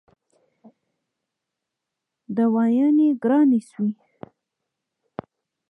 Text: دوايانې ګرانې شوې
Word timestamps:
دوايانې 2.35 3.09
ګرانې 3.23 3.59
شوې 3.69 3.91